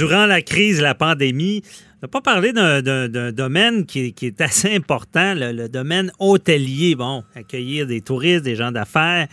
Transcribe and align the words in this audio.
durant 0.00 0.24
la 0.24 0.40
crise, 0.40 0.80
la 0.80 0.94
pandémie, 0.94 1.62
on 1.96 2.06
n'a 2.06 2.08
pas 2.08 2.22
parlé 2.22 2.54
d'un 2.54 3.32
domaine 3.32 3.84
qui, 3.84 4.14
est 4.22 4.40
assez 4.40 4.74
important, 4.74 5.34
le, 5.36 5.68
domaine 5.68 6.10
hôtelier. 6.18 6.94
Bon, 6.94 7.22
accueillir 7.34 7.86
des 7.86 8.00
touristes, 8.00 8.42
des 8.42 8.56
gens 8.56 8.72
d'affaires. 8.72 9.28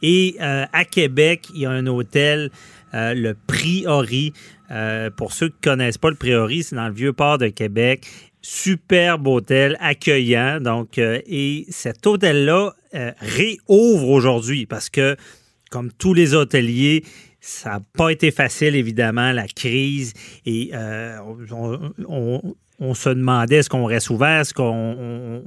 Et 0.00 0.36
euh, 0.40 0.64
à 0.72 0.84
Québec, 0.84 1.48
il 1.52 1.62
y 1.62 1.66
a 1.66 1.70
un 1.70 1.88
hôtel, 1.88 2.50
euh, 2.94 3.14
le 3.14 3.34
Priori. 3.48 4.32
Euh, 4.70 5.10
pour 5.10 5.32
ceux 5.32 5.48
qui 5.48 5.56
ne 5.56 5.72
connaissent 5.72 5.98
pas 5.98 6.10
le 6.10 6.16
Priori, 6.16 6.62
c'est 6.62 6.76
dans 6.76 6.86
le 6.86 6.94
vieux 6.94 7.12
port 7.12 7.38
de 7.38 7.48
Québec. 7.48 8.06
Superbe 8.42 9.26
hôtel, 9.26 9.76
accueillant. 9.80 10.60
Donc, 10.60 10.98
et 10.98 11.66
cet 11.68 12.06
hôtel-là 12.06 12.74
réouvre 12.92 14.08
aujourd'hui 14.08 14.66
parce 14.66 14.88
que, 14.88 15.16
comme 15.72 15.90
tous 15.92 16.14
les 16.14 16.34
hôteliers, 16.34 17.02
ça 17.44 17.70
n'a 17.70 17.80
pas 17.98 18.10
été 18.10 18.30
facile, 18.30 18.76
évidemment, 18.76 19.32
la 19.32 19.48
crise. 19.48 20.14
Et 20.46 20.70
euh, 20.72 21.18
on, 22.78 22.94
se 22.94 23.08
demandait 23.08 23.56
est-ce 23.56 23.68
qu'on 23.68 23.84
reste 23.84 24.10
ouvert, 24.10 24.40
est-ce 24.40 24.54
qu'on 24.54 25.42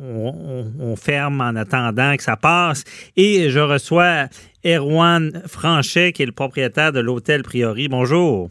on, 0.77 0.95
ferme 0.97 1.39
en 1.39 1.55
attendant 1.55 2.15
que 2.17 2.23
ça 2.23 2.35
passe. 2.35 2.83
Et 3.15 3.49
je 3.49 3.59
reçois 3.59 4.27
Erwan 4.65 5.41
Franchet, 5.47 6.11
qui 6.11 6.23
est 6.23 6.25
le 6.25 6.33
propriétaire 6.33 6.91
de 6.91 6.99
l'hôtel 6.99 7.43
Priori. 7.43 7.87
Bonjour. 7.87 8.49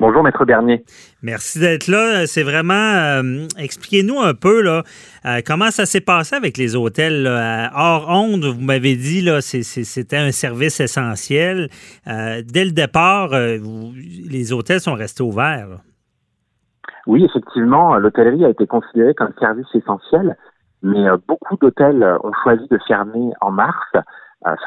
Bonjour, 0.00 0.22
Maître 0.22 0.46
Bernier. 0.46 0.82
Merci 1.22 1.60
d'être 1.60 1.86
là. 1.86 2.26
C'est 2.26 2.42
vraiment. 2.42 2.72
Euh, 2.72 3.46
expliquez-nous 3.58 4.18
un 4.18 4.32
peu 4.32 4.62
là, 4.62 4.82
euh, 5.26 5.42
comment 5.46 5.70
ça 5.70 5.84
s'est 5.84 6.00
passé 6.00 6.34
avec 6.34 6.56
les 6.56 6.74
hôtels. 6.74 7.26
Hors 7.74 8.08
onde, 8.08 8.46
vous 8.46 8.62
m'avez 8.62 8.96
dit 8.96 9.20
là, 9.20 9.42
c'était 9.42 10.16
un 10.16 10.32
service 10.32 10.80
essentiel. 10.80 11.68
Euh, 12.08 12.40
dès 12.42 12.64
le 12.64 12.70
départ, 12.70 13.32
les 13.32 14.52
hôtels 14.54 14.80
sont 14.80 14.94
restés 14.94 15.22
ouverts. 15.22 15.68
Oui, 17.06 17.22
effectivement, 17.22 17.96
l'hôtellerie 17.96 18.46
a 18.46 18.48
été 18.48 18.66
considérée 18.66 19.12
comme 19.12 19.34
service 19.38 19.68
essentiel, 19.74 20.34
mais 20.82 21.08
beaucoup 21.28 21.58
d'hôtels 21.58 22.02
ont 22.24 22.32
choisi 22.42 22.66
de 22.70 22.78
fermer 22.88 23.32
en 23.42 23.50
mars 23.50 23.92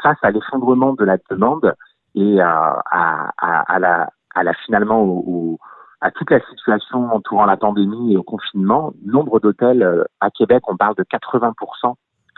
face 0.04 0.18
à 0.22 0.30
l'effondrement 0.30 0.92
de 0.92 1.04
la 1.04 1.16
demande 1.28 1.74
et 2.14 2.40
à, 2.40 2.80
à 2.86 3.78
la 3.80 4.10
à 4.34 4.42
la 4.42 4.52
finalement 4.64 5.58
à 6.04 6.10
toute 6.10 6.30
la 6.30 6.40
situation 6.50 7.10
entourant 7.12 7.46
la 7.46 7.56
pandémie 7.56 8.12
et 8.12 8.16
au 8.18 8.22
confinement, 8.22 8.92
nombre 9.06 9.40
d'hôtels 9.40 9.82
euh, 9.82 10.04
à 10.20 10.30
Québec, 10.30 10.62
on 10.68 10.76
parle 10.76 10.94
de 10.96 11.02
80% 11.02 11.94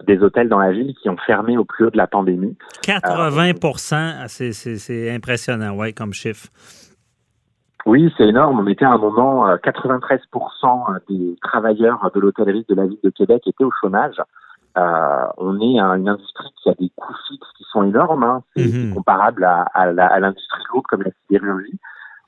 des 0.06 0.19
hôtels 0.22 0.48
dans 0.48 0.61
la 0.61 0.70
ville 0.70 0.94
qui 1.02 1.08
ont 1.08 1.17
fermé 1.27 1.56
au 1.56 1.64
plus 1.64 1.86
haut 1.86 1.91
de 1.91 1.97
la 1.97 2.06
pandémie. 2.06 2.56
80% 2.83 3.94
ah, 3.94 4.28
c'est 4.28 5.11
impressionnant, 5.11 5.74
ouais, 5.74 5.92
comme 5.92 6.12
chiffre. 6.12 6.48
Oui, 7.86 8.12
c'est 8.17 8.28
énorme. 8.28 8.61
On 8.61 8.67
était 8.69 8.84
à 8.84 8.92
un 8.92 8.98
moment, 8.98 9.48
93% 9.56 10.19
euh, 10.94 10.98
des 11.08 11.36
travailleurs 11.42 12.08
de 12.14 12.20
l'hôtellerie 12.20 12.64
de 12.69 12.74
la 12.74 12.86
ville 12.86 12.98
de 13.02 13.11
Québec 13.11 13.42
étaient 13.47 13.64
au 13.64 13.72
chômage. 13.80 14.17
Euh, 14.77 15.27
on 15.38 15.60
est 15.60 15.78
une 15.78 16.08
industrie 16.08 16.52
qui 16.62 16.69
a 16.69 16.74
des 16.74 16.91
coûts 16.96 17.14
fixes 17.28 17.52
qui 17.56 17.64
sont 17.70 17.84
énormes. 17.84 18.24
Hein. 18.24 18.42
C'est 18.55 18.66
mhm. 18.66 18.94
comparable 18.94 19.44
à, 19.44 19.62
à 19.72 20.20
l'industrie 20.20 20.62
lourde 20.72 20.86
comme 20.86 21.02
la 21.02 21.10
sidérurgie. 21.22 21.78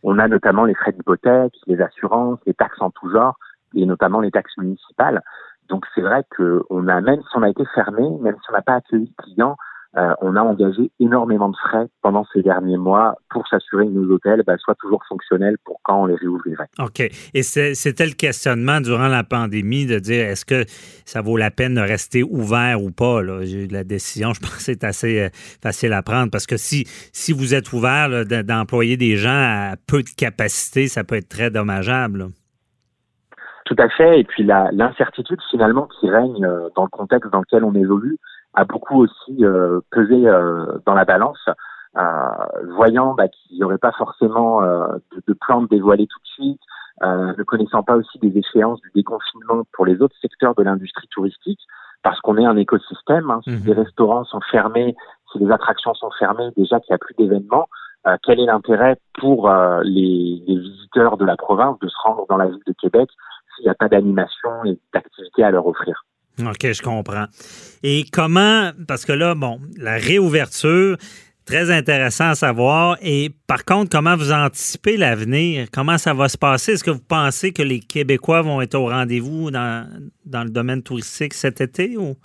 On 0.03 0.19
a 0.19 0.29
notamment 0.29 0.65
les 0.65 0.75
frais 0.75 0.93
d'hypothèque, 0.93 1.55
les 1.67 1.81
assurances, 1.81 2.39
les 2.47 2.55
taxes 2.55 2.81
en 2.81 2.91
tout 2.91 3.11
genre, 3.11 3.37
et 3.75 3.85
notamment 3.85 4.21
les 4.21 4.31
taxes 4.31 4.57
municipales. 4.57 5.23
Donc 5.69 5.85
c'est 5.95 6.01
vrai 6.01 6.25
qu'on 6.37 6.89
a, 6.89 7.01
même 7.01 7.21
si 7.21 7.37
on 7.37 7.43
a 7.43 7.51
été 7.51 7.65
fermé, 7.75 8.09
même 8.21 8.37
si 8.37 8.51
on 8.51 8.53
n'a 8.53 8.63
pas 8.63 8.77
accueilli 8.77 9.07
de 9.07 9.23
clients, 9.23 9.57
euh, 9.97 10.13
on 10.21 10.37
a 10.37 10.43
engagé 10.43 10.91
énormément 11.01 11.49
de 11.49 11.57
frais 11.57 11.87
pendant 12.03 12.27
ces 12.35 12.43
derniers 12.43 12.77
mois 12.77 13.15
pour 13.31 13.49
s'assurer 13.49 13.87
que 13.87 13.91
nos 13.91 14.11
hôtels 14.13 14.43
bah, 14.47 14.57
soient 14.59 14.75
toujours 14.75 15.03
fonctionnels 15.09 15.57
pour 15.65 15.81
quand 15.83 16.03
on 16.03 16.07
les 16.07 16.15
réouvrirait. 16.15 16.69
OK. 16.79 17.01
Et 17.01 17.43
c'était 17.43 18.07
le 18.07 18.13
questionnement 18.13 18.83
durant 18.83 19.09
la 19.09 19.25
pandémie 19.25 19.87
de 19.87 19.99
dire 19.99 20.27
est-ce 20.27 20.45
que 20.45 20.65
ça 21.07 21.23
vaut 21.23 21.39
la 21.39 21.51
peine 21.51 21.75
de 21.75 21.81
rester 21.81 22.23
ouvert 22.23 22.83
ou 22.83 22.91
pas? 22.91 23.23
Là? 23.23 23.41
La 23.71 23.83
décision, 23.83 24.35
je 24.35 24.41
pense, 24.43 24.69
est 24.69 24.85
assez 24.85 25.23
euh, 25.23 25.29
facile 25.63 25.95
à 25.95 26.03
prendre 26.03 26.31
parce 26.31 26.47
que 26.47 26.59
si, 26.59 26.85
si 27.13 27.33
vous 27.33 27.55
êtes 27.55 27.73
ouvert 27.73 28.27
d'employer 28.45 28.99
des 28.99 29.17
gens 29.17 29.31
à 29.31 29.77
peu 29.87 30.03
de 30.03 30.11
capacité, 30.17 30.89
ça 30.89 31.03
peut 31.03 31.17
être 31.17 31.31
très 31.31 31.51
dommageable. 31.51 32.27
Tout 33.69 33.77
à 33.79 33.89
fait. 33.91 34.21
Et 34.21 34.25
puis 34.25 34.45
l'incertitude 34.45 35.41
finalement 35.51 35.89
qui 36.01 36.11
règne 36.11 36.45
euh, 36.45 36.69
dans 36.75 36.85
le 36.85 36.89
contexte 36.89 37.31
dans 37.31 37.41
lequel 37.41 37.65
on 37.65 37.75
évolue, 37.75 38.19
a 38.55 38.65
beaucoup 38.65 39.03
aussi 39.03 39.45
euh, 39.45 39.81
pesé 39.91 40.27
euh, 40.27 40.79
dans 40.87 40.95
la 40.95 41.05
balance, 41.05 41.49
euh, 41.97 42.03
voyant 42.77 43.15
bah, 43.15 43.29
qu'il 43.29 43.57
n'y 43.57 43.65
aurait 43.65 43.79
pas 43.79 43.93
forcément 43.93 44.63
de, 44.63 45.23
de 45.27 45.33
plan 45.35 45.63
dévoilé 45.63 46.07
tout 46.07 46.19
de 46.19 46.27
suite, 46.27 46.61
ne 47.03 47.43
connaissant 47.45 47.83
pas 47.83 47.97
aussi 47.97 48.19
des 48.19 48.37
échéances 48.37 48.81
du 48.81 48.91
déconfinement 48.95 49.63
pour 49.73 49.87
les 49.87 50.01
autres 50.03 50.17
secteurs 50.21 50.55
de 50.55 50.63
l'industrie 50.63 51.09
touristique, 51.09 51.61
parce 52.03 52.21
qu'on 52.21 52.37
est 52.37 52.45
un 52.45 52.57
écosystème. 52.57 53.31
Hein, 53.31 53.41
si 53.45 53.51
mhm. 53.51 53.63
les 53.65 53.73
restaurants 53.73 54.25
sont 54.25 54.41
fermés, 54.51 54.97
si 55.33 55.39
les 55.39 55.51
attractions 55.51 55.95
sont 55.95 56.11
fermées, 56.19 56.51
déjà 56.57 56.81
qu'il 56.81 56.93
n'y 56.93 56.97
a 56.97 56.99
plus 56.99 57.15
d'événements, 57.15 57.69
quel 58.23 58.41
est 58.41 58.47
l'intérêt 58.47 58.97
pour 59.19 59.51
les, 59.83 60.43
les, 60.47 60.59
visiteurs 60.59 61.19
de 61.19 61.27
la 61.27 61.37
province 61.37 61.79
de 61.81 61.89
se 61.89 61.97
rendre 62.05 62.25
dans 62.29 62.39
la 62.39 62.47
ville 62.47 62.63
de 62.67 62.73
Québec 62.81 63.11
s'il 63.55 63.65
n'y 63.65 63.71
a 63.71 63.75
pas 63.75 63.89
d'animation 63.89 64.65
et 64.65 64.79
d'activité 64.95 65.45
à 65.45 65.51
leur 65.51 65.67
offrir? 65.67 66.05
OK, 66.47 66.73
je 66.73 66.83
comprends. 66.83 67.27
Et 67.83 68.05
comment, 68.13 68.71
parce 68.87 69.05
que 69.05 69.13
là, 69.13 69.35
bon, 69.35 69.61
la 69.77 69.95
réouverture, 69.95 70.97
très 71.49 71.71
intéressant 71.71 72.31
à 72.31 72.35
savoir. 72.35 72.97
Et 73.01 73.31
par 73.47 73.65
contre, 73.65 73.91
comment 73.91 74.17
vous 74.17 74.33
anticipez 74.33 74.97
l'avenir? 74.97 75.69
Comment 75.73 75.97
ça 75.97 76.13
va 76.13 76.29
se 76.29 76.37
passer? 76.37 76.73
Est-ce 76.73 76.85
que 76.85 76.91
vous 76.91 77.05
pensez 77.07 77.53
que 77.53 77.63
les 77.63 77.81
Québécois 77.81 78.43
vont 78.43 78.61
être 78.61 78.75
au 78.75 78.87
rendez-vous 78.87 79.51
dans, 79.51 79.89
dans 80.27 80.45
le 80.45 80.51
domaine 80.51 80.83
touristique 80.83 81.35
cet 81.35 81.61
été 81.61 81.97
ou? 81.97 82.17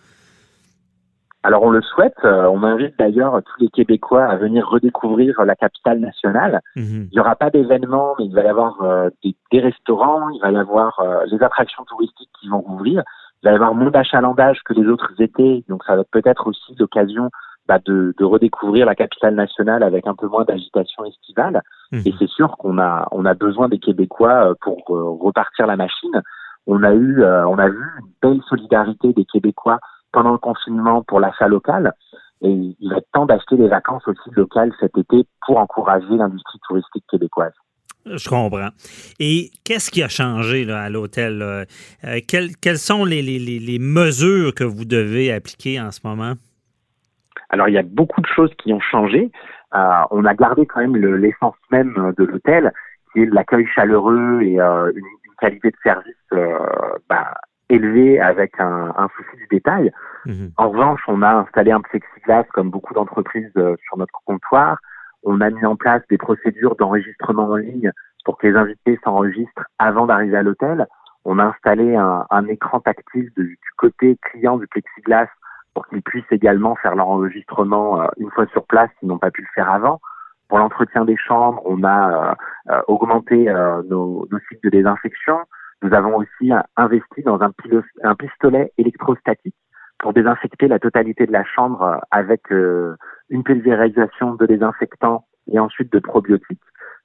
Alors 1.43 1.63
on 1.63 1.71
le 1.71 1.81
souhaite. 1.81 2.15
Euh, 2.23 2.45
on 2.45 2.63
invite 2.63 2.97
d'ailleurs 2.97 3.41
tous 3.43 3.61
les 3.61 3.67
Québécois 3.67 4.23
à 4.23 4.37
venir 4.37 4.65
redécouvrir 4.67 5.43
la 5.43 5.55
capitale 5.55 5.99
nationale. 5.99 6.61
Mhm. 6.77 7.09
Il 7.11 7.13
n'y 7.13 7.19
aura 7.19 7.35
pas 7.35 7.49
d'événements, 7.49 8.15
mais 8.17 8.25
il 8.25 8.33
va 8.33 8.43
y 8.43 8.47
avoir 8.47 8.81
euh, 8.81 9.09
des, 9.23 9.59
restaurants, 9.59 10.29
il 10.29 10.39
va 10.41 10.51
y 10.51 10.57
avoir 10.57 10.99
euh, 11.01 11.25
les 11.29 11.43
attractions 11.43 11.83
touristiques 11.83 12.29
qui 12.39 12.47
vont 12.47 12.61
rouvrir. 12.61 13.03
Il 13.43 13.47
va 13.47 13.51
y 13.51 13.55
avoir 13.55 13.75
moins 13.75 13.91
d'achalandage 13.91 14.61
que 14.63 14.73
les 14.73 14.87
autres 14.87 15.11
étés, 15.19 15.65
donc 15.67 15.83
ça 15.83 15.97
va 15.97 16.03
peut-être 16.05 16.47
aussi 16.47 16.75
l'occasion 16.79 17.29
bah, 17.67 17.79
de, 17.85 18.13
de, 18.17 18.23
redécouvrir 18.23 18.85
la 18.85 18.95
capitale 18.95 19.35
nationale 19.35 19.83
avec 19.83 20.07
un 20.07 20.15
peu 20.15 20.27
moins 20.27 20.45
d'agitation 20.45 21.03
estivale. 21.03 21.61
Mhm. 21.91 22.01
Et 22.05 22.13
c'est 22.19 22.29
sûr 22.29 22.55
qu'on 22.57 22.77
a 22.77 23.07
on 23.11 23.25
a 23.25 23.33
besoin 23.33 23.67
des 23.67 23.79
Québécois 23.79 24.49
euh, 24.49 24.53
pour 24.61 24.83
euh, 24.89 25.17
repartir 25.21 25.67
la 25.67 25.75
machine. 25.75 26.21
On 26.67 26.83
a 26.83 26.93
eu 26.93 27.21
euh, 27.21 27.45
on 27.45 27.57
a 27.59 27.67
vu 27.67 27.83
une 27.99 28.11
belle 28.21 28.41
solidarité 28.47 29.11
des 29.11 29.25
Québécois 29.25 29.79
pendant 30.13 30.31
le 30.31 30.37
confinement 30.37 31.03
pour 31.03 31.19
l'achat 31.19 31.49
local. 31.49 31.93
Et 32.41 32.75
il 32.79 32.89
va 32.89 32.97
être 32.97 33.11
temps 33.11 33.25
d'acheter 33.25 33.57
des 33.57 33.67
vacances 33.67 34.07
aussi 34.07 34.29
locales 34.31 34.71
cet 34.79 34.97
été 34.97 35.25
pour 35.45 35.57
encourager 35.57 36.15
l'industrie 36.15 36.59
touristique 36.67 37.05
québécoise. 37.09 37.53
Je 38.05 38.29
comprends. 38.29 38.69
Et 39.19 39.51
qu'est-ce 39.63 39.89
qui 39.89 40.03
a 40.03 40.09
changé 40.09 40.65
là, 40.65 40.81
à 40.81 40.89
l'hôtel? 40.89 41.41
Euh, 41.41 41.65
quelles, 42.27 42.77
sont 42.77 43.05
les, 43.05 43.21
les, 43.21 43.39
les, 43.39 43.79
mesures 43.79 44.53
que 44.53 44.63
vous 44.63 44.85
devez 44.85 45.31
appliquer 45.31 45.79
en 45.79 45.91
ce 45.91 46.01
moment? 46.03 46.33
Alors, 47.49 47.69
il 47.69 47.73
y 47.73 47.77
a 47.77 47.83
beaucoup 47.83 48.21
de 48.21 48.27
choses 48.27 48.51
qui 48.57 48.73
ont 48.73 48.81
changé. 48.81 49.31
Euh, 49.73 50.01
on 50.11 50.25
a 50.25 50.33
gardé 50.33 50.65
quand 50.65 50.81
même 50.81 50.97
l'essence 50.97 51.55
même 51.71 52.13
de 52.17 52.23
l'hôtel, 52.25 52.73
qui 53.11 53.21
est 53.21 53.25
l'accueil 53.25 53.65
chaleureux 53.73 54.41
et 54.41 54.59
euh, 54.59 54.91
une, 54.95 55.05
qualité 55.39 55.71
de 55.71 55.77
service 55.83 56.15
bah, 57.09 57.33
élevée 57.67 58.17
avec 58.17 58.57
un, 58.59 58.93
un, 58.95 59.09
souci 59.17 59.35
du 59.35 59.47
détail. 59.51 59.91
Mhm. 60.25 60.51
En 60.55 60.69
revanche, 60.69 61.01
on 61.07 61.21
a 61.21 61.33
installé 61.33 61.71
un 61.71 61.81
plexiglas 61.81 62.45
comme 62.53 62.69
beaucoup 62.69 62.93
d'entreprises 62.93 63.51
sur 63.53 63.97
notre 63.97 64.13
comptoir. 64.25 64.77
On 65.23 65.41
a 65.41 65.49
mis 65.49 65.65
en 65.65 65.75
place 65.75 66.01
des 66.09 66.17
procédures 66.17 66.75
d'enregistrement 66.75 67.49
en 67.49 67.55
ligne 67.55 67.91
pour 68.25 68.37
que 68.37 68.47
les 68.47 68.55
invités 68.55 68.99
s'enregistrent 69.03 69.65
avant 69.79 70.05
d'arriver 70.05 70.37
à 70.37 70.43
l'hôtel. 70.43 70.87
On 71.25 71.39
a 71.39 71.45
installé 71.45 71.95
un, 71.95 72.47
écran 72.47 72.81
tactile 72.81 73.31
du 73.37 73.57
côté 73.77 74.17
client 74.21 74.57
du 74.57 74.67
plexiglas 74.67 75.27
pour 75.73 75.87
qu'ils 75.87 76.01
puissent 76.01 76.31
également 76.31 76.75
faire 76.75 76.95
leur 76.95 77.07
enregistrement 77.07 78.01
euh, 78.01 78.07
une 78.17 78.29
fois 78.31 78.45
sur 78.47 78.65
place 78.65 78.89
s'ils 78.99 79.07
n'ont 79.07 79.17
pas 79.17 79.31
pu 79.31 79.41
le 79.41 79.47
faire 79.55 79.71
avant. 79.71 79.99
Pour 80.47 80.59
l'entretien 80.59 81.05
des 81.05 81.17
chambres, 81.17 81.61
on 81.65 81.83
a 81.83 82.11
euh, 82.11 82.35
euh, 82.73 82.81
augmenté 82.87 83.45
nos, 83.89 84.27
nos, 84.29 84.39
de 84.63 84.69
désinfection. 84.69 85.37
Nous 85.81 85.93
avons 85.93 86.17
aussi 86.17 86.51
investi 86.77 87.23
dans 87.23 87.39
un 87.41 88.15
pistolet 88.15 88.71
électrostatique 88.77 89.55
pour 89.99 90.13
désinfecter 90.13 90.67
la 90.67 90.79
totalité 90.79 91.25
de 91.25 91.31
la 91.31 91.43
chambre 91.43 92.01
avec 92.11 92.43
une 93.29 93.43
pulvérisation 93.43 94.35
de 94.35 94.45
désinfectants 94.45 95.25
et 95.51 95.59
ensuite 95.59 95.91
de 95.91 95.99
probiotiques. 95.99 96.59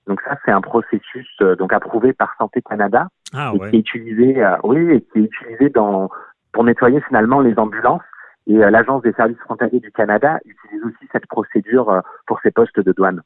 Donc 0.06 0.20
ça, 0.22 0.38
c'est 0.44 0.52
un 0.52 0.62
processus 0.62 1.28
euh, 1.42 1.54
donc 1.56 1.72
approuvé 1.72 2.12
par 2.14 2.34
Santé 2.38 2.62
Canada 2.62 3.08
ah, 3.34 3.52
et 3.54 3.58
qui 3.58 3.76
est 3.76 3.78
utilisé, 3.80 4.42
euh, 4.42 4.56
oui, 4.64 4.94
et 4.94 5.00
qui 5.02 5.18
est 5.18 5.22
utilisé 5.22 5.68
dans 5.70 6.10
pour 6.52 6.64
nettoyer 6.64 7.00
finalement 7.06 7.40
les 7.40 7.58
ambulances. 7.58 8.02
Et 8.46 8.56
euh, 8.56 8.70
l'Agence 8.70 9.02
des 9.02 9.12
services 9.12 9.38
frontaliers 9.44 9.80
du 9.80 9.92
Canada 9.92 10.38
utilise 10.46 10.82
aussi 10.84 11.08
cette 11.12 11.26
procédure 11.26 12.02
pour 12.26 12.40
ses 12.40 12.50
postes 12.50 12.80
de 12.80 12.92
douane. 12.92 13.20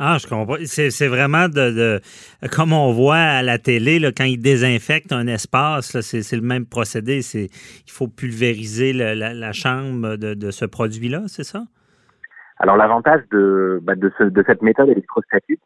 Ah, 0.00 0.16
je 0.20 0.28
comprends. 0.28 0.56
C'est 0.64 1.08
vraiment 1.08 1.48
de, 1.48 2.00
comme 2.52 2.72
on 2.72 2.92
voit 2.92 3.16
à 3.16 3.42
la 3.42 3.58
télé, 3.58 3.98
là, 3.98 4.12
quand 4.16 4.24
ils 4.24 4.40
désinfectent 4.40 5.12
un 5.12 5.26
espace, 5.26 6.00
c'est 6.00 6.36
le 6.36 6.42
même 6.42 6.66
procédé. 6.66 7.20
Il 7.34 7.90
faut 7.90 8.06
pulvériser 8.06 8.92
la, 8.92 9.52
chambre 9.52 10.14
de, 10.16 10.50
ce 10.52 10.64
produit-là, 10.64 11.22
c'est 11.26 11.42
ça? 11.42 11.64
Alors 12.60 12.76
l'avantage 12.76 13.22
de, 13.30 13.80
bah, 13.82 13.94
de, 13.94 14.12
cette 14.46 14.62
méthode 14.62 14.88
électrostatique, 14.88 15.60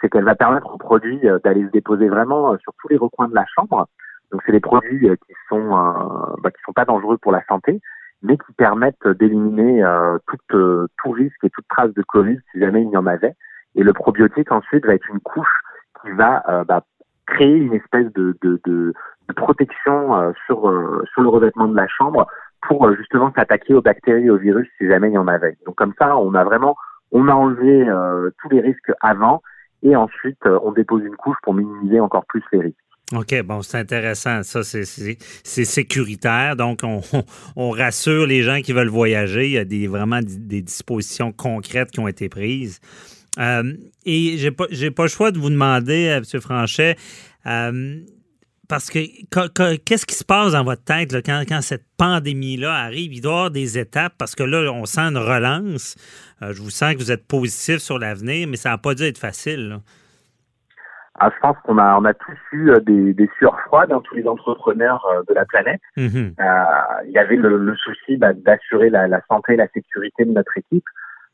c'est 0.00 0.08
qu'elle 0.08 0.24
va 0.24 0.34
permettre 0.34 0.72
au 0.72 0.78
produit 0.78 1.20
euh, 1.28 1.38
d'aller 1.44 1.66
se 1.66 1.70
déposer 1.70 2.08
vraiment 2.08 2.52
euh, 2.52 2.56
sur 2.58 2.72
tous 2.80 2.88
les 2.88 2.96
recoins 2.96 3.28
de 3.28 3.34
la 3.34 3.44
chambre. 3.46 3.86
Donc 4.30 4.42
c'est 4.46 4.52
des 4.52 4.60
produits 4.60 5.08
euh, 5.08 5.16
qui 5.16 5.34
sont 5.48 5.68
bah, 6.42 6.50
qui 6.50 6.60
sont 6.64 6.72
pas 6.72 6.84
dangereux 6.84 7.18
pour 7.18 7.32
la 7.32 7.44
santé, 7.46 7.80
mais 8.22 8.36
qui 8.36 8.52
permettent 8.52 9.06
d'éliminer 9.06 9.82
tout, 10.26 10.36
tout 10.98 11.10
risque 11.10 11.44
et 11.44 11.50
toute 11.50 11.66
trace 11.68 11.92
de 11.94 12.02
Covid 12.02 12.38
si 12.52 12.60
jamais 12.60 12.82
il 12.82 12.90
y 12.90 12.96
en 12.96 13.06
avait. 13.06 13.34
Et 13.74 13.82
le 13.82 13.92
probiotique 13.92 14.52
ensuite 14.52 14.84
va 14.84 14.94
être 14.94 15.08
une 15.08 15.20
couche 15.20 15.62
qui 16.02 16.10
va 16.10 16.64
bah, 16.66 16.82
créer 17.26 17.56
une 17.56 17.74
espèce 17.74 18.12
de, 18.12 18.36
de, 18.42 18.60
de, 18.66 18.92
protection 19.34 20.34
sur 20.46 20.60
sur 21.12 21.22
le 21.22 21.28
revêtement 21.28 21.68
de 21.68 21.76
la 21.76 21.86
chambre 21.86 22.26
pour 22.66 22.94
justement 22.96 23.32
s'attaquer 23.34 23.74
aux 23.74 23.82
bactéries 23.82 24.30
aux 24.30 24.38
virus 24.38 24.68
si 24.78 24.86
jamais 24.88 25.08
il 25.08 25.14
y 25.14 25.18
en 25.18 25.28
avait. 25.28 25.56
Donc 25.66 25.76
comme 25.76 25.94
ça, 25.98 26.16
on 26.16 26.34
a 26.34 26.44
vraiment 26.44 26.76
on 27.12 27.28
a 27.28 27.32
enlevé 27.32 27.86
tous 28.38 28.48
les 28.50 28.60
risques 28.60 28.92
avant 29.00 29.42
et 29.82 29.96
ensuite 29.96 30.38
euh, 30.46 30.58
on 30.62 30.72
dépose 30.72 31.02
une 31.04 31.16
couche 31.16 31.36
pour 31.42 31.54
minimiser 31.54 32.00
encore 32.00 32.24
plus 32.26 32.42
les 32.52 32.60
risques. 32.60 32.76
OK, 33.14 33.42
bon, 33.42 33.62
c'est 33.62 33.78
intéressant. 33.78 34.42
Ça, 34.42 34.62
c'est 34.62 34.84
sécuritaire. 35.64 36.56
Donc, 36.56 36.80
on, 37.56 37.70
rassure 37.70 38.26
les 38.26 38.42
gens 38.42 38.60
qui 38.60 38.74
veulent 38.74 38.88
voyager. 38.88 39.46
Il 39.46 39.52
y 39.52 39.58
a 39.58 39.64
des, 39.64 39.86
vraiment 39.86 40.20
des 40.22 40.60
dispositions 40.60 41.32
concrètes 41.32 41.90
qui 41.90 42.00
ont 42.00 42.08
été 42.08 42.28
prises. 42.28 42.80
Euh, 43.38 43.72
et 44.04 44.36
j'ai 44.36 44.50
pas, 44.50 44.66
pas 44.94 45.02
le 45.04 45.08
choix 45.08 45.30
de 45.30 45.38
vous 45.38 45.48
demander, 45.48 46.08
euh, 46.08 46.18
M. 46.18 46.40
Franchet, 46.40 46.96
euh, 47.46 48.00
parce 48.68 48.90
que 48.90 48.98
qu'est-ce 49.76 50.04
qui 50.04 50.14
se 50.14 50.24
passe 50.24 50.52
dans 50.52 50.62
votre 50.62 50.84
tête 50.84 51.14
quand, 51.24 51.42
quand, 51.48 51.62
cette 51.62 51.84
pandémie-là 51.96 52.72
arrive? 52.72 53.14
Il 53.14 53.22
doit 53.22 53.32
y 53.32 53.34
avoir 53.34 53.50
des 53.50 53.78
étapes 53.78 54.12
parce 54.18 54.34
que 54.34 54.42
là, 54.42 54.70
on 54.72 54.84
sent 54.84 55.00
une 55.00 55.16
relance. 55.16 55.96
Euh, 56.42 56.52
je 56.52 56.60
vous 56.60 56.70
sens 56.70 56.92
que 56.94 56.98
vous 56.98 57.10
êtes 57.10 57.26
positif 57.26 57.78
sur 57.78 57.98
l'avenir, 57.98 58.46
mais 58.48 58.56
ça 58.56 58.70
n'a 58.70 58.78
pas 58.78 58.94
dû 58.94 59.04
être 59.04 59.18
facile. 59.18 59.78
Ah, 61.20 61.30
je 61.34 61.40
pense 61.40 61.56
qu'on 61.64 61.78
a, 61.78 61.98
on 61.98 62.04
a 62.04 62.14
tous 62.14 62.38
eu 62.52 62.70
euh, 62.70 62.78
des, 62.80 63.14
des 63.14 63.28
sueurs 63.38 63.58
froides, 63.66 63.90
hein, 63.90 64.00
tous 64.04 64.14
les 64.14 64.28
entrepreneurs 64.28 65.04
euh, 65.12 65.22
de 65.26 65.34
la 65.34 65.46
planète. 65.46 65.80
Mm-hmm. 65.96 66.34
il 67.06 67.10
y 67.10 67.18
avait 67.18 67.36
le, 67.36 67.74
souci 67.76 68.18
bah, 68.18 68.34
d'assurer 68.34 68.90
la, 68.90 69.08
la, 69.08 69.20
santé 69.28 69.54
et 69.54 69.56
la 69.56 69.68
sécurité 69.68 70.24
de 70.24 70.32
notre 70.32 70.56
équipe. 70.56 70.84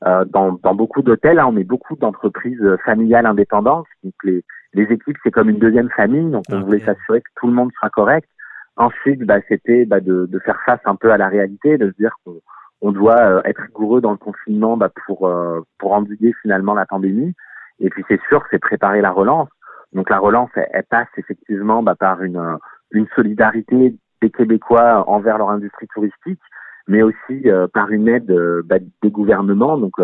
dans, 0.03 0.53
dans 0.63 0.75
beaucoup 0.75 1.03
d'hôtels, 1.03 1.39
hein, 1.39 1.47
on 1.49 1.57
est 1.57 1.65
beaucoup 1.65 1.97
d'entreprises 1.97 2.65
familiales 2.85 3.27
indépendantes. 3.27 3.87
Donc 4.05 4.15
les, 4.23 4.45
les 4.75 4.85
équipes, 4.85 5.17
c'est 5.23 5.31
comme 5.31 5.49
une 5.49 5.59
deuxième 5.59 5.91
famille, 5.91 6.31
donc 6.31 6.45
on 6.51 6.61
voulait 6.61 6.81
s'assurer 6.81 7.21
que 7.21 7.31
tout 7.37 7.47
le 7.47 7.53
monde 7.53 7.71
sera 7.77 7.91
correct. 7.91 8.29
Ensuite, 8.77 9.21
bah, 9.21 9.39
c'était 9.49 9.85
bah, 9.85 10.01
de, 10.01 10.27
de, 10.27 10.39
faire 10.41 10.59
face 10.67 10.81
un 10.85 10.97
peu 10.97 11.13
à 11.13 11.17
la 11.17 11.29
réalité, 11.29 11.79
de 11.79 11.91
se 11.91 11.97
dire 11.97 12.13
qu'on 12.25 12.41
on 12.81 12.91
doit 12.93 13.21
euh, 13.21 13.43
être 13.45 13.63
rigoureux 13.63 14.01
dans 14.01 14.11
le 14.11 14.17
confinement 14.17 14.77
bah, 14.77 14.91
pour 15.07 15.29
euh, 15.29 15.61
pour 15.79 15.93
endiguer 15.93 16.35
finalement 16.43 16.75
la 16.75 16.87
pandémie. 16.87 17.35
Et 17.79 17.89
puis 17.89 18.05
c'est 18.09 18.21
sûr, 18.29 18.45
c'est 18.51 18.59
préparer 18.59 19.01
la 19.01 19.13
relance. 19.13 19.49
Donc 19.93 20.11
la 20.11 20.19
relance, 20.19 20.51
elle, 20.57 20.83
passe 20.91 21.09
effectivement 21.17 21.83
bah, 21.83 21.95
par 21.95 22.23
une 22.23 22.37
euh, 22.37 22.57
une 22.91 23.07
solidarité 23.15 23.97
des 24.21 24.31
Québécois 24.31 25.09
envers 25.09 25.39
leur 25.39 25.51
industrie 25.51 25.87
touristique, 25.95 26.41
mais 26.89 27.03
aussi 27.03 27.47
par 27.73 27.91
une 27.91 28.09
aide 28.09 28.33
bah, 28.65 28.77
des 29.03 29.11
gouvernements. 29.11 29.77
Donc 29.77 29.95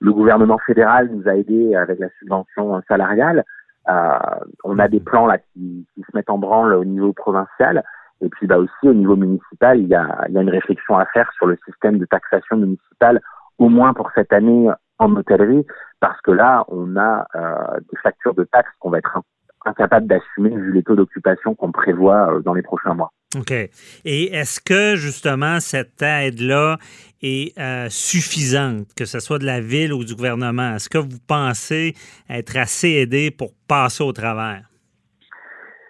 le 0.00 0.12
gouvernement 0.12 0.58
fédéral 0.58 1.10
nous 1.12 1.28
a 1.28 1.36
aidés 1.36 1.74
avec 1.76 1.98
la 1.98 2.08
subvention 2.18 2.80
salariale. 2.88 3.44
Euh, 3.88 4.18
on 4.64 4.78
a 4.78 4.88
des 4.88 5.00
plans 5.00 5.26
là 5.26 5.38
qui, 5.38 5.86
se 5.96 6.16
mettent 6.16 6.30
en 6.30 6.38
branle 6.38 6.74
au 6.74 6.84
niveau 6.84 7.12
provincial. 7.12 7.82
Et 8.22 8.28
puis 8.28 8.46
bah 8.46 8.58
aussi 8.58 8.88
au 8.88 8.92
niveau 8.92 9.16
municipal, 9.16 9.80
il 9.80 9.88
y 9.88 9.94
a, 9.94 10.24
il 10.28 10.34
y 10.34 10.38
a 10.38 10.42
une 10.42 10.50
réflexion 10.50 10.98
à 10.98 11.06
faire 11.06 11.30
sur 11.36 11.46
le 11.46 11.58
système 11.64 11.98
de 11.98 12.04
taxation 12.04 12.56
municipale, 12.56 13.20
au 13.58 13.68
moins 13.68 13.94
pour 13.94 14.10
cette 14.14 14.32
année 14.32 14.68
en 14.98 15.16
hôtellerie, 15.16 15.66
parce 16.00 16.20
que 16.20 16.30
là, 16.30 16.64
on 16.68 16.96
a 16.96 17.26
euh, 17.34 17.80
des 17.90 17.96
factures 18.02 18.34
de 18.34 18.44
taxes 18.44 18.70
qu'on 18.78 18.90
va 18.90 18.98
être 18.98 19.20
incapable 19.64 20.06
d'assumer 20.06 20.50
vu 20.50 20.72
les 20.72 20.82
taux 20.82 20.96
d'occupation 20.96 21.54
qu'on 21.54 21.72
prévoit 21.72 22.34
euh, 22.34 22.40
dans 22.40 22.54
les 22.54 22.62
prochains 22.62 22.94
mois. 22.94 23.10
OK. 23.36 23.52
Et 23.52 24.34
est-ce 24.34 24.60
que 24.60 24.96
justement 24.96 25.60
cette 25.60 26.02
aide-là 26.02 26.78
est 27.22 27.56
euh, 27.58 27.86
suffisante, 27.88 28.88
que 28.96 29.04
ce 29.04 29.20
soit 29.20 29.38
de 29.38 29.46
la 29.46 29.60
ville 29.60 29.92
ou 29.92 30.04
du 30.04 30.16
gouvernement? 30.16 30.74
Est-ce 30.74 30.88
que 30.88 30.98
vous 30.98 31.18
pensez 31.28 31.94
être 32.28 32.56
assez 32.56 32.88
aidé 32.88 33.30
pour 33.30 33.52
passer 33.68 34.02
au 34.02 34.12
travers? 34.12 34.62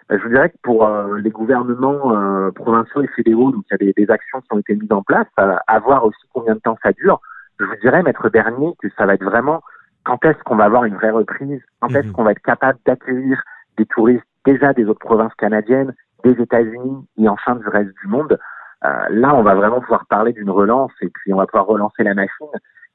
Ben, 0.07 0.19
je 0.19 0.23
vous 0.23 0.29
dirais 0.29 0.49
que 0.49 0.57
pour 0.61 0.85
euh, 0.85 1.17
les 1.19 1.31
gouvernements 1.31 2.15
euh, 2.15 2.51
provinciaux 2.51 3.01
et 3.01 3.07
fédéraux, 3.15 3.51
donc 3.51 3.63
il 3.71 3.73
y 3.73 3.75
a 3.75 3.77
des, 3.77 3.93
des, 4.05 4.11
actions 4.11 4.41
qui 4.41 4.47
ont 4.51 4.59
été 4.59 4.75
mises 4.75 4.91
en 4.91 5.01
place, 5.01 5.27
à 5.37 5.79
voir 5.79 6.05
aussi 6.05 6.19
combien 6.33 6.53
de 6.53 6.59
temps 6.59 6.77
ça 6.83 6.91
dure. 6.91 7.21
Je 7.59 7.65
vous 7.65 7.75
dirais, 7.81 8.03
Maître 8.03 8.29
Bernier, 8.29 8.73
que 8.79 8.89
ça 8.97 9.07
va 9.07 9.15
être 9.15 9.23
vraiment 9.23 9.63
quand 10.03 10.23
est-ce 10.25 10.37
qu'on 10.43 10.55
va 10.55 10.65
avoir 10.65 10.85
une 10.85 10.95
vraie 10.95 11.11
reprise, 11.11 11.61
quand 11.79 11.89
est-ce 11.89 12.07
mhm. 12.07 12.13
qu'on 12.13 12.23
va 12.23 12.31
être 12.31 12.41
capable 12.41 12.77
d'accueillir 12.85 13.41
des 13.77 13.85
touristes 13.85 14.25
déjà 14.45 14.73
des 14.73 14.85
autres 14.85 14.99
provinces 14.99 15.33
canadiennes, 15.35 15.93
des 16.23 16.41
États-Unis 16.41 17.07
et 17.17 17.29
enfin 17.29 17.55
du 17.55 17.67
reste 17.67 17.91
du 18.01 18.07
monde. 18.07 18.37
Euh, 18.83 19.05
là, 19.09 19.35
on 19.35 19.43
va 19.43 19.53
vraiment 19.55 19.79
pouvoir 19.79 20.05
parler 20.07 20.33
d'une 20.33 20.49
relance 20.49 20.91
et 21.01 21.09
puis 21.09 21.33
on 21.33 21.37
va 21.37 21.45
pouvoir 21.45 21.67
relancer 21.67 22.03
la 22.03 22.13
machine. 22.13 22.47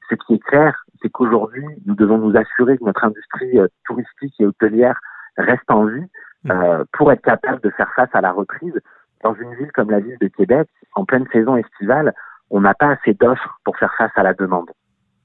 Ce 0.09 0.15
qui 0.15 0.35
est 0.35 0.43
clair, 0.43 0.83
c'est 1.01 1.09
qu'aujourd'hui, 1.09 1.65
nous 1.85 1.95
devons 1.95 2.17
nous 2.17 2.35
assurer 2.37 2.77
que 2.77 2.83
notre 2.83 3.03
industrie 3.03 3.59
euh, 3.59 3.67
touristique 3.85 4.33
et 4.39 4.45
hôtelière 4.45 4.99
reste 5.37 5.69
en 5.69 5.85
vie 5.85 6.05
mmh. 6.43 6.51
euh, 6.51 6.83
pour 6.93 7.11
être 7.11 7.21
capable 7.21 7.61
de 7.61 7.69
faire 7.71 7.91
face 7.95 8.09
à 8.13 8.21
la 8.21 8.31
reprise. 8.31 8.79
Dans 9.23 9.33
une 9.33 9.53
ville 9.55 9.71
comme 9.73 9.89
la 9.89 9.99
ville 9.99 10.17
de 10.19 10.27
Québec, 10.27 10.67
en 10.93 11.05
pleine 11.05 11.25
saison 11.31 11.57
estivale, 11.57 12.13
on 12.49 12.61
n'a 12.61 12.73
pas 12.73 12.89
assez 12.89 13.13
d'offres 13.13 13.59
pour 13.63 13.77
faire 13.77 13.93
face 13.97 14.11
à 14.15 14.23
la 14.23 14.33
demande. 14.33 14.69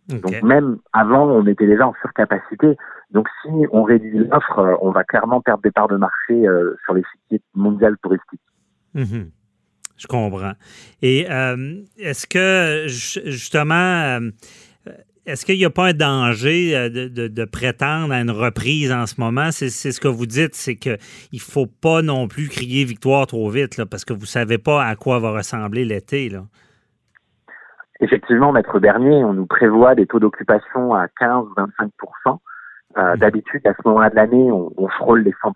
Donc 0.09 0.43
même 0.43 0.79
avant, 0.93 1.27
on 1.27 1.47
était 1.47 1.67
déjà 1.67 1.87
en 1.87 1.95
surcapacité. 2.01 2.77
Donc 3.13 3.29
si 3.43 3.51
on 3.71 3.83
réduit 3.83 4.19
l'offre, 4.19 4.59
euh, 4.59 4.75
on 4.81 4.91
va 4.91 5.05
clairement 5.05 5.41
perdre 5.41 5.63
des 5.63 5.71
parts 5.71 5.89
de 5.89 5.97
marché 5.97 6.47
euh, 6.47 6.75
sur 6.85 6.95
les 6.95 7.03
sites 7.31 7.45
mondiaux 7.55 7.95
touristiques. 8.03 8.41
Mhm. 8.95 9.31
Je 9.99 10.07
comprends. 10.07 10.55
Et 11.03 11.27
euh, 11.31 11.83
est-ce 11.99 12.27
que 12.27 12.89
justement, 12.89 14.19
est-ce 15.27 15.47
qu'il 15.47 15.59
n'y 15.59 15.65
a 15.65 15.71
pas 15.71 15.89
un 15.89 15.93
danger 15.93 16.91
de, 16.91 17.45
prétendre 17.45 18.13
à 18.13 18.21
une 18.21 18.33
reprise 18.33 18.91
en 18.91 19.07
ce 19.07 19.21
moment? 19.21 19.53
C'est 19.53 19.69
ce 19.71 20.01
que 20.01 20.09
vous 20.09 20.27
dites, 20.27 20.57
c'est 20.57 20.75
qu'il 20.75 20.99
ne 21.33 21.39
faut 21.39 21.67
pas 21.67 22.03
non 22.03 22.27
plus 22.27 22.49
crier 22.49 22.85
victoire 22.85 23.29
trop 23.29 23.49
vite, 23.49 23.77
là, 23.77 23.87
parce 23.87 24.05
que 24.05 24.13
vous 24.13 24.23
ne 24.23 24.27
savez 24.27 24.59
pas 24.59 24.85
à 24.85 24.97
quoi 24.97 25.21
va 25.21 25.31
ressembler 25.31 25.85
l'été. 25.85 26.33
Effectivement, 28.01 28.51
Maître 28.51 28.81
Bernier, 28.81 29.23
on 29.23 29.35
nous 29.35 29.47
prévoit 29.47 29.95
des 29.95 30.07
taux 30.07 30.19
d'occupation 30.19 30.95
à 30.95 31.07
15-25 31.21 31.91
euh. 32.99 33.17
D'habitude, 33.17 33.67
à 33.67 33.75
ce 33.75 33.89
moment-là 33.89 34.11
de 34.11 34.17
l'année, 34.17 34.51
on, 34.51 34.73
on, 34.77 34.89
frôle 34.89 35.23
les 35.23 35.35
100 35.43 35.53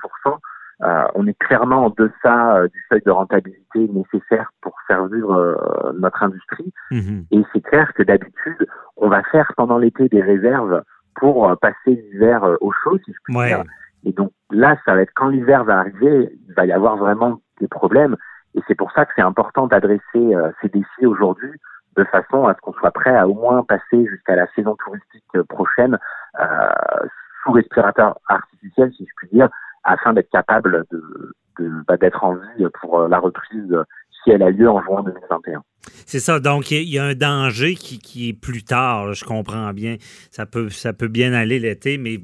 euh, 0.83 1.05
On 1.15 1.27
est 1.27 1.39
clairement 1.39 1.87
en 1.87 1.91
deçà 1.91 2.57
euh, 2.57 2.69
du 2.69 2.85
seuil 2.89 3.03
de 3.05 3.11
rentabilité 3.11 3.89
nécessaire 3.89 4.51
pour 4.61 4.75
faire 4.87 5.07
vivre 5.07 5.35
euh, 5.35 5.93
notre 5.99 6.23
industrie. 6.23 6.73
Mmh. 6.91 7.21
Et 7.31 7.43
c'est 7.53 7.63
clair 7.63 7.93
que 7.95 8.03
d'habitude, 8.03 8.67
on 8.97 9.09
va 9.09 9.23
faire 9.25 9.53
pendant 9.57 9.79
l'été 9.79 10.09
des 10.09 10.23
réserves 10.23 10.83
pour 11.15 11.57
passer 11.61 11.75
l'hiver 11.87 12.47
au 12.61 12.73
chaud, 12.73 12.99
si 13.05 13.13
je 13.13 13.19
puis 13.25 13.35
dire. 13.35 13.65
Et 14.05 14.13
donc 14.13 14.33
là, 14.51 14.77
ça 14.85 14.95
va 14.95 15.01
être 15.01 15.13
quand 15.15 15.29
l'hiver 15.29 15.65
va 15.65 15.79
arriver, 15.79 16.31
il 16.47 16.55
va 16.55 16.67
y 16.67 16.73
avoir 16.73 16.99
vraiment 16.99 17.41
des 17.59 17.69
problèmes. 17.69 18.17
Et 18.55 18.61
c'est 18.69 18.75
pour 18.75 18.93
ça 18.93 19.07
que 19.07 19.13
c'est 19.17 19.23
important 19.23 19.67
d'adresser 19.67 20.35
ces 20.61 20.69
défis 20.69 21.07
aujourd'hui 21.07 21.51
de 21.97 22.05
façon 22.05 22.47
à 22.47 22.55
ce 22.55 22.61
qu'on 22.61 22.75
soit 22.75 22.91
prêt 22.91 23.17
à 23.17 23.27
au 23.27 23.35
moins 23.35 23.65
passer 23.65 24.07
jusqu'à 24.07 24.37
la 24.37 24.47
saison 24.55 24.77
touristique 24.77 25.43
prochaine 25.49 25.99
euh, 26.41 27.09
respirateur 27.53 28.19
artificiel, 28.29 28.93
si 28.97 29.05
je 29.05 29.13
puis 29.17 29.29
dire, 29.33 29.49
afin 29.85 30.13
d'être 30.13 30.31
capable 30.31 30.85
de, 30.91 31.35
bah, 31.87 31.97
d'être 31.97 32.23
en 32.25 32.35
vie 32.35 32.67
pour 32.81 33.01
euh, 33.01 33.09
la 33.09 33.19
reprise 33.19 33.75
si 34.23 34.31
elle 34.31 34.43
a 34.43 34.51
lieu 34.51 34.69
en 34.69 34.83
juin 34.83 35.03
2021. 35.05 35.63
C'est 36.05 36.19
ça. 36.19 36.41
Donc, 36.41 36.73
il 36.73 36.89
y 36.89 36.99
a 36.99 37.05
un 37.05 37.15
danger 37.15 37.75
qui, 37.75 38.29
est 38.29 38.33
plus 38.33 38.65
tard, 38.65 39.15
je 39.15 39.25
comprends 39.25 39.73
bien. 39.73 39.97
Ça 40.31 40.47
peut, 40.47 40.69
bien 41.09 41.33
aller 41.33 41.61
l'été, 41.61 41.97
mais 41.97 42.19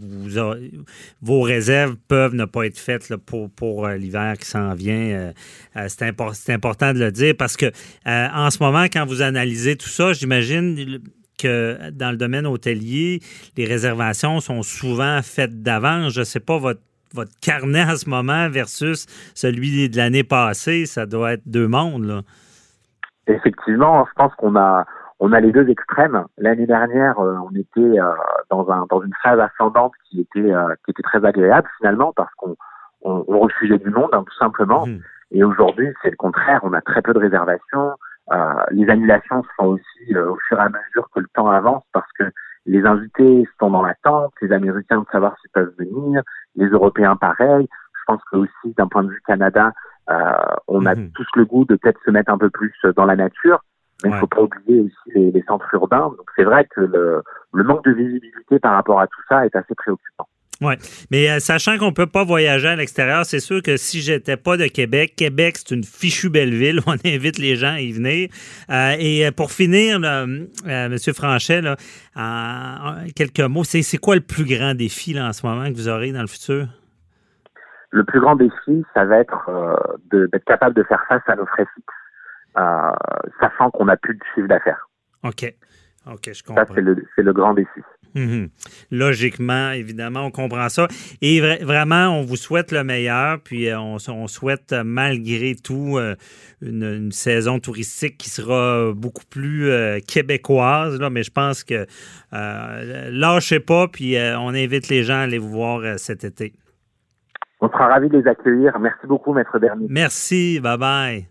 vos 1.21 1.43
réserves 1.43 1.97
peuvent 2.09 2.35
ne 2.35 2.45
pas 2.45 2.67
être 2.67 2.79
faites 2.79 3.15
pour, 3.17 3.51
pour 3.51 3.87
euh, 3.87 3.97
l'hiver 3.97 4.35
qui 4.39 4.47
s'en 4.47 4.75
vient. 4.75 5.33
Euh, 5.77 5.89
c'est, 5.89 6.53
important 6.53 6.93
de 6.93 6.99
le 6.99 7.13
dire 7.13 7.35
parce 7.39 7.57
que 7.57 7.67
en 8.05 8.51
ce 8.51 8.63
moment, 8.63 8.85
quand 8.85 9.07
vous 9.07 9.23
analysez 9.23 9.77
tout 9.77 9.89
ça, 9.89 10.13
j'imagine 10.13 11.01
que 11.43 11.91
dans 11.91 12.11
le 12.11 12.17
domaine 12.17 12.47
hôtelier, 12.47 13.21
les 13.57 13.65
réservations 13.65 14.41
sont 14.41 14.63
souvent 14.63 15.21
faites 15.23 15.63
d'avance. 15.63 16.13
Je 16.13 16.21
ne 16.21 16.25
sais 16.25 16.41
pas 16.41 16.59
votre 16.59 16.81
votre 17.15 17.33
carnet 17.43 17.83
en 17.83 17.97
ce 17.97 18.09
moment 18.09 18.49
versus 18.49 19.07
celui 19.35 19.91
de 19.91 19.97
l'année 19.99 20.25
passée, 20.25 20.87
ça 20.87 21.05
doit 21.05 21.35
être 21.35 21.43
deux 21.45 21.69
mondes. 21.69 22.05
Là. 22.05 22.21
Effectivement, 23.27 24.07
je 24.07 24.13
pense 24.17 24.35
qu'on 24.37 24.57
a 24.57 24.87
on 25.21 25.33
a 25.33 25.39
les 25.39 25.53
deux 25.53 25.69
extrêmes. 25.69 26.25
L'année 26.37 26.67
dernière, 26.67 27.15
on 27.19 27.51
était 27.55 27.99
dans, 28.51 28.69
un, 28.71 28.87
dans 28.91 29.03
une 29.03 29.13
phase 29.23 29.39
ascendante 29.39 29.93
qui 30.11 30.21
était, 30.21 30.53
qui 30.85 30.91
était 30.91 31.03
très 31.03 31.25
agréable 31.25 31.69
finalement 31.79 32.13
parce 32.17 32.33
qu'on 32.35 32.57
on, 33.03 33.25
on 33.29 33.39
refusait 33.39 33.79
du 33.79 33.91
monde, 33.91 34.09
hein, 34.13 34.25
tout 34.27 34.37
simplement. 34.37 34.85
Mmh. 34.85 34.99
Et 35.31 35.45
aujourd'hui, 35.45 35.93
c'est 36.03 36.11
le 36.11 36.17
contraire. 36.17 36.61
On 36.65 36.73
a 36.73 36.81
très 36.81 37.03
peu 37.03 37.13
de 37.13 37.21
réservations. 37.21 37.93
Euh, 38.31 38.65
les 38.71 38.89
annulations 38.89 39.43
se 39.43 39.49
font 39.57 39.67
aussi 39.67 40.15
euh, 40.15 40.31
au 40.31 40.37
fur 40.49 40.59
et 40.59 40.63
à 40.63 40.69
mesure 40.69 41.09
que 41.13 41.21
le 41.21 41.27
temps 41.35 41.49
avance 41.49 41.83
parce 41.93 42.11
que 42.13 42.25
les 42.67 42.85
invités 42.85 43.49
sont 43.59 43.71
dans 43.71 43.83
l'attente, 43.83 44.33
les 44.41 44.53
Américains 44.53 45.01
de 45.01 45.07
savoir 45.11 45.37
s'ils 45.41 45.51
peuvent 45.51 45.75
venir, 45.79 46.23
les 46.55 46.69
Européens 46.69 47.17
pareil. 47.17 47.67
Je 47.95 48.05
pense 48.07 48.23
que 48.31 48.37
aussi 48.37 48.75
d'un 48.77 48.87
point 48.87 49.03
de 49.03 49.11
vue 49.11 49.23
Canada, 49.27 49.73
euh, 50.11 50.33
on 50.69 50.87
a 50.87 50.95
mmh. 50.95 51.11
tous 51.11 51.27
le 51.35 51.45
goût 51.45 51.65
de 51.65 51.75
peut-être 51.75 52.01
se 52.05 52.11
mettre 52.11 52.33
un 52.33 52.39
peu 52.39 52.51
plus 52.51 52.75
dans 52.97 53.05
la 53.05 53.17
nature. 53.17 53.65
Mais 54.03 54.11
il 54.11 54.15
ne 54.15 54.19
faut 54.19 54.27
pas 54.27 54.43
oublier 54.43 54.81
aussi 54.81 55.13
les, 55.15 55.31
les 55.31 55.43
centres 55.43 55.73
urbains. 55.75 56.09
Donc 56.17 56.29
c'est 56.35 56.45
vrai 56.45 56.67
que 56.75 56.81
le, 56.81 57.23
le 57.53 57.65
manque 57.65 57.85
de 57.85 57.93
visibilité 57.93 58.59
par 58.59 58.75
rapport 58.75 59.01
à 59.01 59.07
tout 59.07 59.21
ça 59.29 59.47
est 59.47 59.55
assez 59.55 59.75
préoccupant. 59.75 60.27
Oui, 60.61 60.75
mais 61.11 61.29
euh, 61.29 61.41
sachant 61.41 61.77
qu'on 61.77 61.89
ne 61.89 61.95
peut 61.95 62.07
pas 62.07 62.25
voyager 62.25 62.69
à 62.69 62.77
l'extérieur, 62.77 63.25
c'est 63.25 63.41
sûr 63.41 63.63
que 63.63 63.77
si 63.77 64.01
j'étais 64.01 64.37
pas 64.37 64.57
de 64.57 64.67
Québec, 64.67 65.15
Québec, 65.17 65.57
c'est 65.57 65.75
une 65.75 65.83
fichue 65.83 66.31
belle 66.31 66.55
ville. 66.55 66.81
On 66.87 66.93
invite 67.05 67.39
les 67.39 67.57
gens 67.57 67.75
à 67.75 67.81
y 67.81 67.93
venir. 67.93 68.29
Euh, 68.71 68.95
et 68.99 69.27
euh, 69.27 69.33
pour 69.33 69.51
finir, 69.51 69.97
M. 69.97 70.99
Franchet, 71.15 71.63
en 72.15 72.95
quelques 73.17 73.41
mots, 73.41 73.65
c'est 73.65 73.99
quoi 73.99 74.15
le 74.15 74.21
plus 74.21 74.45
grand 74.45 74.75
défi 74.75 75.15
là, 75.15 75.27
en 75.27 75.33
ce 75.33 75.45
moment 75.45 75.65
que 75.65 75.75
vous 75.75 75.89
aurez 75.89 76.13
dans 76.13 76.21
le 76.21 76.29
futur? 76.29 76.69
Le 77.91 78.05
plus 78.05 78.21
grand 78.21 78.37
défi, 78.37 78.85
ça 78.95 79.05
va 79.05 79.19
être 79.19 79.51
d'être 80.11 80.45
capable 80.45 80.75
de 80.75 80.83
faire 80.85 81.03
face 81.09 81.23
à 81.27 81.35
nos 81.35 81.45
frais 81.47 81.67
fixes, 81.75 81.95
sachant 83.41 83.71
qu'on 83.71 83.87
n'a 83.87 83.97
plus 83.97 84.15
de 84.15 84.23
chiffre 84.35 84.49
d'affaires. 84.49 84.89
OK. 85.25 85.53
OK, 86.07 86.31
je 86.33 86.43
comprends. 86.43 86.65
Ça, 86.65 86.73
c'est 87.17 87.23
le 87.23 87.33
grand 87.33 87.55
défi. 87.55 87.81
Mhm. 88.15 88.49
Logiquement, 88.91 89.71
évidemment, 89.71 90.27
on 90.27 90.31
comprend 90.31 90.69
ça. 90.69 90.87
Et 91.21 91.41
vraiment, 91.41 92.09
on 92.09 92.23
vous 92.23 92.37
souhaite 92.37 92.73
le 92.73 92.85
meilleur. 92.85 93.41
Puis 93.41 93.69
euh, 93.69 93.79
on, 93.81 94.27
souhaite, 94.27 94.75
malgré 94.85 95.55
tout, 95.55 95.97
euh, 95.99 96.15
une, 96.61 97.11
saison 97.13 97.59
touristique 97.59 98.19
qui 98.19 98.31
sera 98.31 98.93
beaucoup 98.95 99.25
plus 99.29 99.71
euh, 99.71 99.99
québécoise. 100.01 101.01
Là, 101.01 101.11
mais 101.11 101.23
je 101.23 101.31
pense 101.31 101.65
que 101.65 101.87
lâchez 102.33 103.61
pas. 103.61 103.89
Puis 103.89 104.17
on 104.17 104.49
invite 104.49 104.89
les 104.89 105.03
gens 105.03 105.17
à 105.17 105.21
aller 105.21 105.39
vous 105.39 105.51
voir 105.51 105.99
cet 105.99 106.25
été. 106.25 106.53
On 107.61 107.69
sera 107.69 107.87
ravis 107.87 108.09
de 108.09 108.19
les 108.19 108.27
accueillir. 108.27 108.79
Merci 108.81 109.07
beaucoup, 109.07 109.33
Maître 109.33 109.59
Bernier. 109.59 109.87
Merci. 109.89 110.59
Bye 110.61 110.79
bye. 110.79 111.29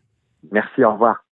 Merci. 0.50 0.84
Au 0.84 0.94
revoir. 0.94 1.24